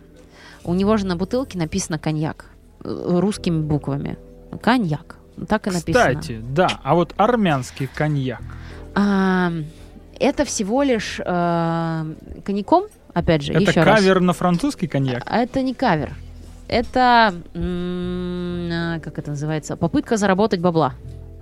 У 0.63 0.73
него 0.75 0.97
же 0.97 1.05
на 1.07 1.15
бутылке 1.15 1.57
написано 1.57 1.97
коньяк 1.97 2.45
э, 2.83 3.19
русскими 3.19 3.59
буквами. 3.61 4.17
Коньяк. 4.61 5.17
Так 5.47 5.67
и 5.67 5.71
написано. 5.71 5.93
Кстати, 6.19 6.41
да, 6.41 6.69
а 6.83 6.95
вот 6.95 7.13
армянский 7.17 7.87
коньяк. 7.93 8.41
А, 8.95 9.51
это 10.19 10.45
всего 10.45 10.81
лишь 10.83 11.19
э, 11.19 12.13
коньяком, 12.45 12.85
опять 13.13 13.41
же, 13.41 13.51
Это 13.53 13.63
еще 13.71 13.83
раз. 13.83 13.99
кавер 13.99 14.21
на 14.21 14.31
французский 14.33 14.87
коньяк? 14.87 15.23
А 15.25 15.39
это 15.39 15.61
не 15.61 15.73
кавер. 15.73 16.11
это, 16.69 17.33
а, 17.53 18.99
как 18.99 19.19
это 19.19 19.31
называется, 19.31 19.75
попытка 19.75 20.17
заработать 20.17 20.61
бабла. 20.61 20.93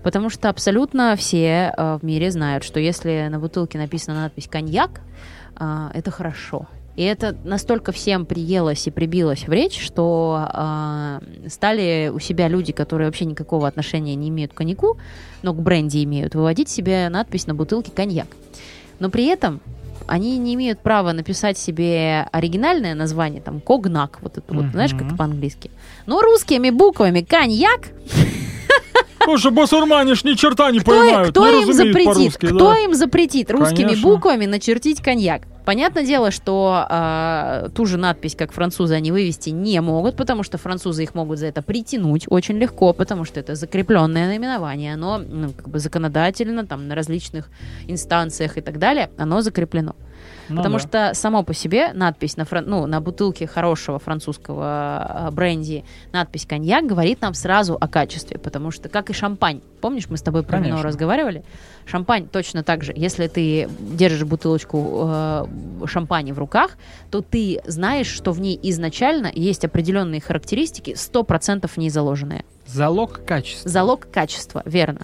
Потому 0.04 0.30
что 0.30 0.50
абсолютно 0.50 1.16
все 1.16 1.72
э, 1.78 1.98
в 2.02 2.04
мире 2.04 2.30
знают, 2.32 2.64
что 2.66 2.80
если 2.80 3.28
на 3.30 3.40
бутылке 3.40 3.78
написана 3.78 4.22
надпись 4.24 4.48
«коньяк», 4.50 5.00
а, 5.56 5.92
это 5.94 6.12
хорошо. 6.12 6.68
И 6.96 7.04
это 7.04 7.36
настолько 7.44 7.92
всем 7.92 8.26
приелось 8.26 8.86
и 8.86 8.92
прибилось 8.92 9.48
в 9.48 9.52
речь, 9.52 9.80
что 9.80 10.48
а, 10.48 11.22
стали 11.48 12.12
у 12.14 12.20
себя 12.20 12.48
люди, 12.48 12.72
которые 12.72 13.08
вообще 13.08 13.26
никакого 13.26 13.68
отношения 13.68 14.14
не 14.16 14.30
имеют 14.30 14.54
к 14.54 14.58
коньяку, 14.58 14.98
но 15.42 15.54
к 15.54 15.62
бренди 15.62 16.04
имеют, 16.04 16.36
выводить 16.36 16.70
себе 16.70 17.10
надпись 17.10 17.48
на 17.48 17.56
бутылке 17.56 17.92
«коньяк». 17.92 18.28
Но 19.00 19.10
при 19.10 19.26
этом 19.26 19.60
они 20.06 20.38
не 20.38 20.54
имеют 20.54 20.80
права 20.80 21.14
написать 21.14 21.58
себе 21.58 22.28
оригинальное 22.32 22.94
название, 22.94 23.42
там, 23.42 23.60
когнак, 23.60 24.20
вот 24.22 24.38
это 24.38 24.54
вот, 24.54 24.66
знаешь, 24.72 24.94
как 24.94 25.18
по-английски. 25.18 25.72
Но 26.06 26.22
русскими 26.22 26.70
буквами 26.70 27.22
коньяк, 27.22 27.90
Слушай, 29.26 29.52
басурмане 29.52 30.16
ж 30.16 30.24
ни 30.24 30.34
черта 30.34 30.72
не 30.72 30.80
кто, 30.80 30.92
понимают, 30.92 31.30
кто 31.30 31.48
им 31.48 31.74
запретит, 31.74 32.38
кто 32.38 32.72
да. 32.72 32.80
им 32.80 32.94
запретит 32.94 33.52
русскими 33.52 33.90
Конечно. 33.90 34.10
буквами 34.10 34.46
начертить 34.46 35.02
коньяк? 35.02 35.44
Понятное 35.66 36.04
дело, 36.04 36.30
что 36.32 36.86
а, 36.90 37.70
ту 37.74 37.86
же 37.86 37.98
надпись, 37.98 38.36
как 38.36 38.52
французы, 38.52 38.96
они 38.96 39.14
вывести 39.14 39.50
не 39.50 39.80
могут, 39.80 40.18
потому 40.18 40.44
что 40.44 40.58
французы 40.58 41.04
их 41.04 41.16
могут 41.16 41.40
за 41.40 41.46
это 41.46 41.62
притянуть 41.62 42.26
очень 42.30 42.58
легко, 42.58 42.92
потому 42.92 43.24
что 43.24 43.40
это 43.40 43.56
закрепленное 43.56 44.28
наименование, 44.28 44.94
оно 44.94 45.20
ну, 45.20 45.52
как 45.52 45.70
бы 45.70 45.80
законодательно, 45.80 46.66
там, 46.66 46.90
на 46.90 46.96
различных 46.96 47.50
инстанциях 47.88 48.58
и 48.58 48.62
так 48.62 48.78
далее, 48.78 49.10
оно 49.18 49.42
закреплено. 49.42 49.96
Ну 50.54 50.58
Потому 50.58 50.76
да. 50.76 50.80
что 50.80 51.12
само 51.16 51.44
по 51.44 51.54
себе 51.54 51.92
надпись 51.94 52.38
на, 52.38 52.44
фран- 52.44 52.66
ну, 52.68 52.86
на 52.86 53.02
бутылке 53.02 53.48
хорошего 53.48 53.98
французского 53.98 54.64
а, 54.64 55.32
бренди, 55.32 55.84
надпись 56.12 56.46
коньяк 56.46 56.86
говорит 56.86 57.22
нам 57.22 57.34
сразу 57.34 57.76
о 57.80 57.88
качестве, 57.88 58.38
потому 58.38 58.70
что, 58.70 58.88
как 58.88 59.10
и 59.10 59.14
шампань, 59.14 59.62
помнишь, 59.82 60.10
мы 60.10 60.18
с 60.18 60.22
тобой 60.22 60.44
про 60.44 60.58
вино 60.58 60.70
Конечно. 60.70 60.88
разговаривали? 60.88 61.44
Шампань 61.86 62.28
точно 62.28 62.64
так 62.64 62.84
же. 62.84 62.94
Если 62.96 63.28
ты 63.28 63.68
держишь 63.80 64.24
бутылочку 64.24 65.08
э, 65.08 65.46
шампани 65.88 66.32
в 66.32 66.40
руках, 66.40 66.78
то 67.10 67.22
ты 67.22 67.60
знаешь, 67.66 68.08
что 68.08 68.32
в 68.32 68.40
ней 68.40 68.60
изначально 68.62 69.32
есть 69.34 69.66
определенные 69.66 70.22
характеристики, 70.22 70.92
100% 70.92 71.68
в 71.68 71.78
ней 71.78 71.90
заложенные. 71.90 72.46
Залог 72.68 73.26
качества. 73.26 73.70
Залог 73.70 74.08
качества, 74.12 74.62
верно. 74.66 75.02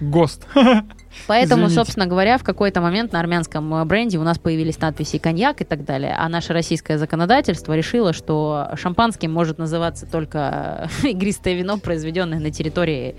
ГОСТ. 0.00 0.46
Поэтому, 1.26 1.62
Извините. 1.62 1.74
собственно 1.74 2.06
говоря, 2.06 2.38
в 2.38 2.44
какой-то 2.44 2.80
момент 2.80 3.12
на 3.12 3.20
армянском 3.20 3.74
э, 3.74 3.84
бренде 3.84 4.18
у 4.18 4.22
нас 4.22 4.38
появились 4.38 4.80
надписи 4.80 5.18
коньяк 5.18 5.60
и 5.60 5.64
так 5.64 5.84
далее, 5.84 6.14
а 6.18 6.28
наше 6.28 6.52
российское 6.52 6.98
законодательство 6.98 7.76
решило, 7.76 8.12
что 8.12 8.70
шампанским 8.76 9.32
может 9.32 9.58
называться 9.58 10.06
только 10.06 10.88
игристое 11.02 11.54
вино, 11.54 11.78
произведенное 11.78 12.38
на 12.38 12.50
территории 12.50 13.16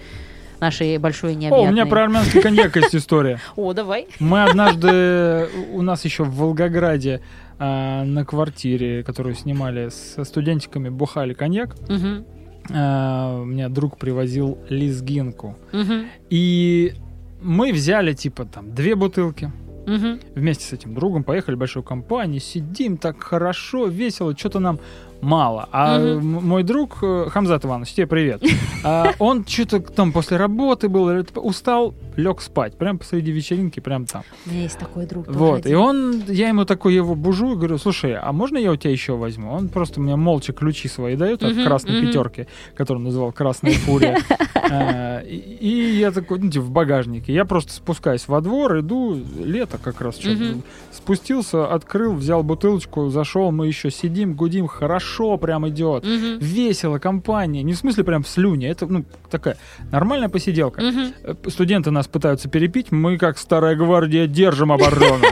нашей 0.61 0.97
большой 0.99 1.31
О, 1.31 1.35
необъятной. 1.35 1.69
у 1.69 1.71
меня 1.71 1.85
про 1.85 2.03
армянский 2.03 2.41
коньяк 2.41 2.75
есть 2.75 2.95
история. 2.95 3.39
О, 3.55 3.73
давай. 3.73 4.07
Мы 4.19 4.43
однажды, 4.43 5.49
у 5.73 5.81
нас 5.81 6.05
еще 6.05 6.23
в 6.23 6.35
Волгограде 6.35 7.21
а, 7.59 8.03
на 8.03 8.23
квартире, 8.23 9.03
которую 9.03 9.35
снимали 9.35 9.89
со 9.89 10.23
студентиками, 10.23 10.89
бухали 10.89 11.33
коньяк. 11.33 11.75
А, 12.73 13.43
Мне 13.43 13.69
друг 13.69 13.97
привозил 13.97 14.57
лизгинку. 14.69 15.57
И 16.29 16.93
мы 17.41 17.71
взяли, 17.73 18.13
типа, 18.13 18.45
там, 18.45 18.73
две 18.73 18.95
бутылки. 18.95 19.51
Мгм. 19.87 20.19
Вместе 20.35 20.65
с 20.65 20.73
этим 20.73 20.93
другом 20.93 21.23
поехали 21.23 21.55
в 21.55 21.59
большую 21.59 21.83
компанию, 21.83 22.39
сидим 22.39 22.97
так 22.97 23.21
хорошо, 23.23 23.87
весело, 23.87 24.37
что-то 24.37 24.59
нам 24.59 24.79
мало. 25.21 25.69
А 25.71 25.99
м- 25.99 26.25
мой 26.25 26.63
друг 26.63 26.97
э, 27.01 27.27
Хамзат 27.29 27.65
Иванович, 27.65 27.93
тебе 27.93 28.07
привет. 28.07 28.43
А, 28.83 29.11
Он 29.19 29.45
что-то 29.45 29.79
там 29.79 30.11
после 30.11 30.37
работы 30.37 30.89
был, 30.89 31.07
или 31.11 31.23
устал, 31.35 31.93
лег 32.15 32.41
спать. 32.41 32.75
Прям 32.77 32.97
посреди 32.97 33.31
вечеринки, 33.31 33.79
прям 33.79 34.07
там. 34.07 34.23
У 34.47 34.49
меня 34.49 34.63
есть 34.63 34.79
такой 34.79 35.05
друг. 35.05 35.27
Вот, 35.27 35.67
и 35.67 35.75
он, 35.75 36.23
я 36.27 36.47
ему 36.47 36.65
такой 36.65 36.95
его 36.95 37.13
бужу 37.13 37.53
и 37.53 37.55
говорю, 37.55 37.77
слушай, 37.77 38.15
а 38.15 38.31
можно 38.31 38.57
я 38.57 38.71
у 38.71 38.75
тебя 38.75 38.89
еще 38.91 39.15
возьму? 39.15 39.51
Он 39.51 39.69
просто 39.69 40.01
мне 40.01 40.15
молча 40.15 40.51
ключи 40.51 40.87
свои 40.87 41.15
дает 41.15 41.43
от 41.43 41.63
красной 41.63 42.01
пятерки, 42.01 42.47
которую 42.75 43.03
называл 43.05 43.31
Красная 43.31 43.73
Фурия. 43.73 44.17
А, 44.73 45.19
И 45.21 45.97
я 45.99 46.11
такой, 46.11 46.39
ну, 46.39 46.49
типа, 46.49 46.63
в 46.65 46.71
багажнике. 46.71 47.33
Я 47.33 47.43
просто 47.45 47.73
спускаюсь 47.73 48.27
во 48.29 48.39
двор, 48.41 48.79
иду, 48.79 49.19
лето 49.43 49.77
как 49.77 49.99
раз. 49.99 50.17
Спустился, 51.15 51.67
открыл, 51.67 52.13
взял 52.13 52.41
бутылочку, 52.41 53.09
зашел, 53.09 53.51
мы 53.51 53.67
еще 53.67 53.91
сидим, 53.91 54.33
гудим, 54.33 54.67
хорошо 54.67 55.35
прям 55.35 55.67
идет. 55.67 56.05
Мгм. 56.05 56.39
Весело, 56.39 56.99
компания. 56.99 57.63
Не 57.63 57.73
в 57.73 57.77
смысле 57.77 58.05
прям 58.05 58.23
в 58.23 58.29
слюне, 58.29 58.69
это, 58.69 58.85
ну, 58.85 59.03
такая 59.29 59.57
нормальная 59.91 60.29
посиделка. 60.29 60.81
Э, 60.81 61.33
Студенты 61.49 61.91
нас 61.91 62.07
пытаются 62.07 62.47
перепить, 62.47 62.93
мы, 62.93 63.17
как 63.17 63.37
старая 63.39 63.75
гвардия, 63.75 64.25
держим 64.25 64.71
оборону. 64.71 65.25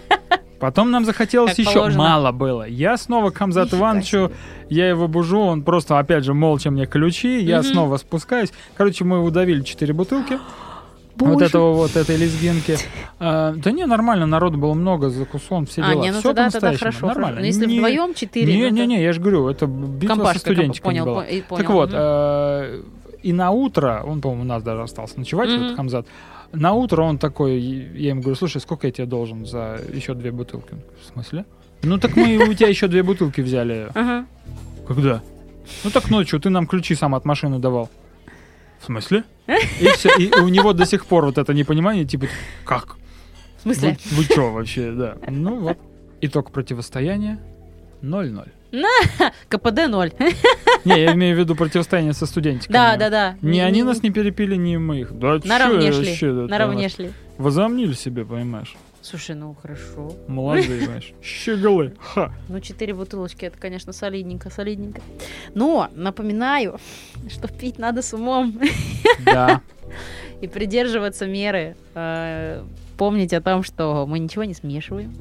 Потом 0.58 0.90
нам 0.90 1.04
захотелось 1.04 1.50
Как 1.50 1.58
еще. 1.58 1.74
положено. 1.74 1.98
Мало 1.98 2.32
было. 2.32 2.66
Я 2.66 2.96
снова 2.96 3.28
к 3.28 3.38
Нифига 3.46 3.66
Ивановичу, 3.76 4.32
я 4.70 4.88
его 4.88 5.06
бужу, 5.06 5.40
он 5.40 5.64
просто, 5.64 5.98
опять 5.98 6.24
же, 6.24 6.32
молча 6.32 6.70
мне 6.70 6.86
ключи, 6.86 7.40
я 7.42 7.58
Мгм. 7.60 7.66
снова 7.72 7.96
спускаюсь. 7.98 8.52
Короче, 8.74 9.04
мы 9.04 9.22
удавили 9.22 9.60
четыре 9.62 9.92
бутылки. 9.92 10.38
Вот 11.18 11.34
Боже. 11.34 11.46
этого 11.46 11.72
вот, 11.72 11.96
этой 11.96 12.16
лезгинки. 12.16 12.76
А, 13.18 13.52
да 13.56 13.70
не, 13.72 13.86
нормально, 13.86 14.26
народу 14.26 14.58
было 14.58 14.74
много, 14.74 15.08
закусон, 15.08 15.64
все 15.66 15.82
А, 15.82 15.90
дела. 15.92 16.02
не, 16.02 16.10
ну 16.12 16.18
Всё 16.20 16.34
тогда, 16.34 16.50
тогда 16.50 16.76
хорошо. 16.76 17.06
Нормально. 17.06 17.40
Но 17.40 17.46
если 17.46 17.64
Не- 17.66 17.76
вдвоем 17.78 18.12
четыре, 18.14 18.52
ну, 18.52 18.64
это 18.66 18.74
Не-не-не, 18.74 19.02
я 19.02 19.12
же 19.14 19.20
говорю, 19.20 19.48
это 19.48 19.66
битва 19.66 20.00
со 20.00 20.08
компашка, 20.08 20.32
комп- 20.32 20.40
студентиками 20.56 20.92
понял, 20.92 21.04
была. 21.06 21.22
понял. 21.22 21.44
Так 21.56 21.70
вот, 21.70 21.88
Мгм. 21.88 21.98
э, 21.98 22.82
и 23.22 23.32
на 23.32 23.50
утро, 23.50 24.02
он, 24.06 24.20
по-моему, 24.20 24.42
у 24.42 24.46
нас 24.46 24.62
даже 24.62 24.82
остался 24.82 25.18
ночевать, 25.18 25.48
Мгм. 25.48 25.62
этот 25.64 25.76
Хамзат, 25.76 26.06
на 26.52 26.72
утро 26.74 27.02
он 27.02 27.16
такой, 27.18 27.58
я 27.60 28.10
ему 28.10 28.20
говорю, 28.20 28.36
слушай, 28.36 28.60
сколько 28.60 28.86
я 28.86 28.92
тебе 28.92 29.06
должен 29.06 29.46
за 29.46 29.80
еще 29.94 30.12
две 30.14 30.30
бутылки? 30.32 30.74
В 31.02 31.12
смысле? 31.12 31.44
Ну 31.82 31.98
так 31.98 32.14
мы 32.16 32.36
у 32.48 32.52
тебя 32.54 32.68
еще 32.68 32.88
две 32.88 33.02
бутылки 33.02 33.40
взяли. 33.40 33.88
Когда? 34.86 35.22
Ну 35.82 35.90
так 35.90 36.10
ночью, 36.10 36.38
ты 36.40 36.50
нам 36.50 36.66
ключи 36.66 36.94
сам 36.94 37.14
от 37.14 37.24
машины 37.24 37.58
давал. 37.58 37.88
В 38.86 38.88
смысле? 38.88 39.24
И, 39.80 39.88
всё, 39.96 40.16
и 40.16 40.30
у 40.40 40.46
него 40.46 40.72
до 40.72 40.86
сих 40.86 41.06
пор 41.06 41.26
вот 41.26 41.38
это 41.38 41.52
непонимание, 41.52 42.04
типа, 42.04 42.26
как? 42.64 42.96
В 43.58 43.62
смысле? 43.62 43.98
Вы, 44.12 44.22
что 44.22 44.52
вообще, 44.52 44.92
да. 44.92 45.16
Ну 45.28 45.58
вот. 45.58 45.78
Итог 46.20 46.52
противостояния 46.52 47.40
0-0. 48.00 48.48
КПД 49.48 49.88
ноль. 49.88 50.12
Не, 50.84 51.02
я 51.02 51.14
имею 51.14 51.34
в 51.34 51.40
виду 51.40 51.56
противостояние 51.56 52.12
со 52.12 52.26
студентиками. 52.26 52.74
Да, 52.74 52.96
да, 52.96 53.10
да. 53.10 53.36
Ни 53.42 53.58
они 53.58 53.82
нас 53.82 54.04
не 54.04 54.10
перепили, 54.10 54.54
ни 54.54 54.76
мы 54.76 55.00
их. 55.00 55.18
Да 55.18 55.40
Наравне 55.42 55.90
шли. 55.90 56.16
Наравне 56.46 56.88
шли. 56.88 57.10
Возомнили 57.38 57.92
себе, 57.92 58.24
понимаешь? 58.24 58.76
Слушай, 59.08 59.36
ну 59.36 59.54
хорошо. 59.54 60.12
Молодые, 60.26 60.80
знаешь. 60.84 61.12
Щеголы. 61.22 61.94
Ха. 62.00 62.32
Ну, 62.48 62.58
четыре 62.60 62.92
бутылочки, 62.92 63.44
это, 63.44 63.56
конечно, 63.56 63.92
солидненько, 63.92 64.50
солидненько. 64.50 65.00
Но, 65.54 65.88
напоминаю, 65.94 66.80
что 67.28 67.46
пить 67.46 67.78
надо 67.78 68.02
с 68.02 68.12
умом 68.12 68.60
Да. 69.24 69.60
и 70.40 70.48
придерживаться 70.48 71.26
меры. 71.26 71.76
Э, 71.94 72.64
Помнить 72.98 73.32
о 73.34 73.40
том, 73.42 73.62
что 73.62 74.06
мы 74.08 74.18
ничего 74.18 74.42
не 74.44 74.54
смешиваем. 74.54 75.14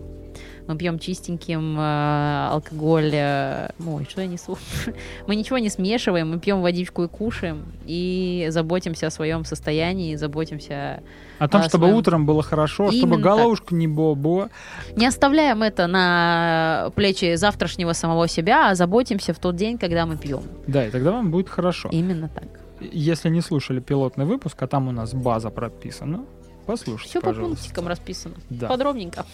Мы 0.68 0.76
пьем 0.78 0.98
чистеньким 0.98 1.78
э, 1.80 2.48
алкоголь. 2.52 3.12
э, 3.14 3.70
Ой, 3.86 4.08
что 4.10 4.22
я 4.22 4.28
несу? 4.28 4.58
Мы 5.28 5.36
ничего 5.36 5.60
не 5.60 5.70
смешиваем, 5.70 6.32
мы 6.32 6.40
пьем 6.40 6.62
водичку 6.62 7.04
и 7.04 7.08
кушаем. 7.08 7.66
И 7.86 8.48
заботимся 8.50 9.08
о 9.08 9.12
своем 9.12 9.46
состоянии, 9.46 10.16
заботимся 10.16 11.04
О 11.38 11.48
том, 11.48 11.62
А, 11.62 11.70
чтобы 11.70 11.86
своим- 11.86 11.96
утром 11.98 12.26
было 12.26 12.42
хорошо, 12.42 12.86
чтобы 12.92 12.98
Именно 12.98 13.22
головушка 13.22 13.76
не 13.76 13.88
бобо. 13.88 14.50
Не 14.96 15.06
оставляем 15.06 15.62
это 15.62 15.86
на 15.88 16.92
плечи 16.96 17.36
завтрашнего 17.36 17.94
самого 17.94 18.28
себя, 18.28 18.70
а 18.72 18.76
заботимся 18.76 19.34
в 19.34 19.40
тот 19.40 19.56
день, 19.56 19.78
когда 19.78 20.06
мы 20.08 20.18
пьем. 20.18 20.42
Да, 20.66 20.88
и 20.88 20.90
тогда 20.90 21.12
вам 21.12 21.30
будет 21.30 21.48
хорошо. 21.48 21.90
Именно 21.92 22.28
так. 22.30 22.48
Если 22.82 23.30
не 23.30 23.42
слушали 23.42 23.80
пилотный 23.80 24.26
выпуск, 24.26 24.62
а 24.64 24.68
там 24.68 24.88
у 24.88 24.92
нас 24.92 25.14
база 25.14 25.50
прописана, 25.52 26.26
послушайте, 26.66 27.10
Все 27.12 27.22
по 27.22 27.28
пожалуйста. 27.28 27.56
пунктикам 27.58 27.88
расписано. 27.88 28.36
Да. 28.50 28.68
Подробненько. 28.68 29.26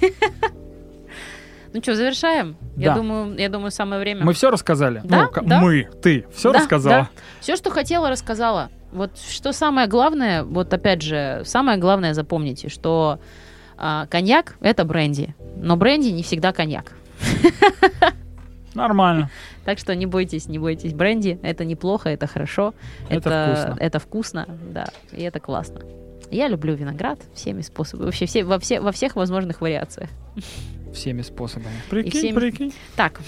Ну 1.72 1.80
что, 1.82 1.94
завершаем? 1.94 2.56
Я 2.76 2.90
Да. 2.90 2.94
думаю, 2.96 3.38
я 3.38 3.48
думаю, 3.48 3.70
самое 3.70 4.00
время. 4.00 4.24
Мы 4.24 4.32
все 4.32 4.50
рассказали? 4.50 5.00
Да, 5.04 5.28
ну, 5.36 5.48
да. 5.48 5.60
мы, 5.60 5.88
ты, 6.02 6.26
все 6.34 6.52
Да, 6.52 6.58
рассказала? 6.58 7.08
Все, 7.40 7.56
что 7.56 7.70
хотела, 7.70 8.10
рассказала. 8.10 8.70
Вот 8.92 9.18
что 9.18 9.52
самое 9.52 9.86
главное, 9.86 10.42
вот 10.42 10.72
опять 10.74 11.02
же, 11.02 11.42
самое 11.44 11.78
главное 11.78 12.12
запомните, 12.12 12.68
что 12.68 13.20
а, 13.78 14.06
коньяк 14.06 14.56
это 14.60 14.84
бренди, 14.84 15.34
но 15.56 15.76
бренди 15.76 16.08
не 16.08 16.24
всегда 16.24 16.52
коньяк. 16.52 16.92
Нормально. 18.74 19.30
Так 19.64 19.78
что 19.78 19.94
не 19.94 20.06
бойтесь, 20.06 20.48
не 20.48 20.58
бойтесь 20.58 20.92
бренди. 20.92 21.38
Это 21.42 21.64
неплохо, 21.64 22.08
это 22.08 22.26
хорошо. 22.26 22.74
Это 23.08 23.30
вкусно. 23.30 23.76
Это 23.78 23.98
вкусно, 23.98 24.46
да. 24.72 24.86
И 25.12 25.22
это 25.22 25.38
классно. 25.38 25.80
Я 26.30 26.48
люблю 26.48 26.74
виноград 26.74 27.18
всеми 27.34 27.62
способами, 27.62 28.06
вообще 28.06 28.26
все, 28.26 28.44
во, 28.44 28.58
все, 28.58 28.80
во 28.80 28.92
всех 28.92 29.16
возможных 29.16 29.60
вариациях. 29.60 30.10
Всеми 30.94 31.22
способами. 31.22 31.74
Прикинь, 31.88 32.10
всеми- 32.20 32.34
прикинь. 32.34 32.72
Так, 32.96 33.20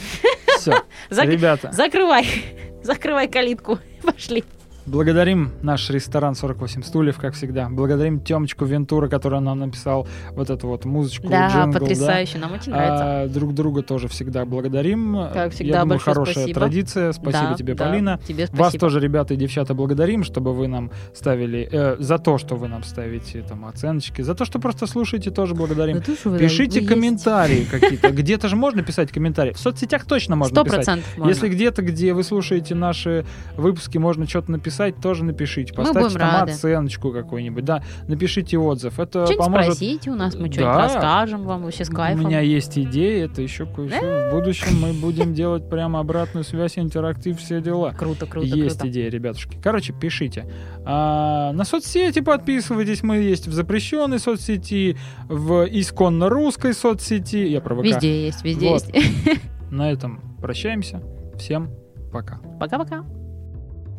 Все, 0.59 0.83
Зак- 1.11 1.27
ребята, 1.27 1.73
Закрывай. 1.73 2.27
Закрывай 2.83 3.29
калитку. 3.29 3.79
Пошли. 4.03 4.45
Благодарим 4.87 5.51
наш 5.63 5.89
ресторан 5.91 6.35
48 6.35 6.83
стульев, 6.83 7.19
как 7.19 7.35
всегда. 7.35 7.69
Благодарим 7.71 8.21
Темочку 8.21 8.65
Вентура, 8.65 9.09
который 9.09 9.41
нам 9.41 9.59
написал 9.61 10.07
вот 10.33 10.51
эту 10.51 10.67
вот 10.69 10.85
музычку, 10.85 11.29
Да, 11.29 11.49
джингл, 11.49 11.73
да. 11.73 11.79
потрясающе. 11.81 12.39
Нам 12.39 12.53
очень 12.53 12.73
нравится. 12.73 13.23
А, 13.23 13.29
друг 13.29 13.55
друга 13.55 13.83
тоже 13.83 14.09
всегда 14.09 14.45
благодарим. 14.45 15.29
Как 15.33 15.53
всегда, 15.53 15.75
Я 15.77 15.81
думаю, 15.83 16.01
хорошая 16.01 16.35
спасибо. 16.35 16.61
традиция. 16.61 17.13
Спасибо 17.13 17.49
Да, 17.51 17.55
тебе, 17.55 17.75
да, 17.75 17.85
Полина. 17.85 18.21
Тебе 18.27 18.45
Вас 18.47 18.51
спасибо. 18.55 18.81
тоже, 18.81 19.01
ребята 19.01 19.35
и 19.35 19.37
девчата, 19.37 19.75
благодарим, 19.75 20.25
чтобы 20.25 20.53
вы 20.53 20.67
нам 20.69 20.91
ставили, 21.15 21.69
э, 21.71 21.97
за 22.01 22.19
то, 22.19 22.39
что 22.39 22.57
вы 22.57 22.69
нам 22.69 22.83
ставите 22.83 23.43
там 23.43 23.65
оценочки, 23.67 24.23
за 24.23 24.35
то, 24.35 24.45
что 24.45 24.59
просто 24.59 24.87
слушаете, 24.87 25.31
тоже 25.31 25.55
благодарим. 25.55 26.01
Да 26.05 26.13
вы- 26.25 26.39
Пишите 26.39 26.81
вы 26.81 26.87
комментарии 26.89 27.65
какие-то. 27.71 28.11
Где-то 28.11 28.49
же 28.49 28.57
можно 28.57 28.83
писать 28.83 29.13
комментарии. 29.13 29.53
В 29.53 29.59
соцсетях 29.59 30.05
точно 30.07 30.35
можно 30.37 30.65
писать. 30.65 31.01
Если 31.25 31.49
где-то, 31.49 31.83
где 31.83 32.13
вы 32.15 32.25
слушаете 32.25 32.75
наши 32.75 33.25
выпуски, 33.57 33.99
можно 33.99 34.27
что-то 34.27 34.51
написать, 34.51 34.72
тоже 35.01 35.25
напишите. 35.25 35.73
Поставьте 35.75 36.19
там 36.19 36.31
рады. 36.41 36.53
оценочку 36.53 37.13
какую-нибудь, 37.13 37.65
да. 37.65 37.83
Напишите 38.09 38.59
отзыв. 38.59 38.99
Это 38.99 39.27
Что-нибудь 39.27 39.45
поможет. 39.45 39.75
спросите 39.75 40.11
у 40.11 40.15
нас, 40.15 40.35
мы 40.35 40.49
Да. 40.49 40.53
что-нибудь 40.53 40.77
расскажем 40.77 41.45
вам 41.45 41.63
вообще 41.65 41.85
с 41.85 41.89
кайфом. 41.89 42.25
У 42.25 42.29
меня 42.29 42.41
есть 42.41 42.79
идеи, 42.79 43.23
это 43.25 43.43
еще 43.43 43.67
кое-что. 43.67 44.31
В 44.31 44.35
будущем 44.35 44.81
мы 44.81 44.93
будем 44.93 45.35
делать 45.35 45.69
прямо 45.69 46.01
обратную 46.01 46.45
связь, 46.45 46.79
интерактив, 46.79 47.39
все 47.39 47.61
дела. 47.61 47.93
Круто, 47.93 48.27
круто, 48.27 48.47
есть 48.47 48.79
круто. 48.79 48.89
идеи, 48.91 49.09
ребятушки. 49.09 49.59
Короче, 49.63 49.93
пишите. 49.93 50.47
А, 50.85 51.53
на 51.53 51.65
соцсети 51.65 52.21
подписывайтесь. 52.21 53.03
Мы 53.03 53.17
есть 53.19 53.47
в 53.47 53.53
запрещенной 53.53 54.19
соцсети, 54.19 54.97
в 55.29 55.67
исконно 55.71 56.29
русской 56.29 56.75
соцсети. 56.75 57.37
Я 57.49 57.61
про 57.61 57.75
ВК. 57.77 57.85
Везде 57.85 58.27
есть, 58.27 58.43
везде 58.45 58.69
Вот. 58.69 58.83
есть. 58.95 59.41
На 59.71 59.91
этом 59.91 60.21
прощаемся. 60.41 61.03
Всем 61.39 61.71
пока. 62.13 62.41
Пока-пока. 62.61 63.05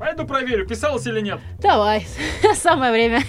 Пойду 0.03 0.25
проверю, 0.25 0.67
писалось 0.67 1.07
или 1.07 1.21
нет. 1.21 1.39
Давай, 1.61 2.05
самое 2.55 2.91
время. 2.91 3.21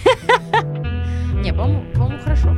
Не, 1.41 1.53
по-моему, 1.53 1.85
хорошо. 2.21 2.49